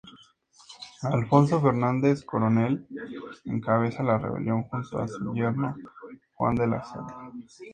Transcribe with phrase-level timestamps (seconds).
[1.11, 2.87] Alfonso Fernández Coronel
[3.45, 5.75] encabeza la rebelión junto a su yerno
[6.33, 7.31] Juan de la Cerda.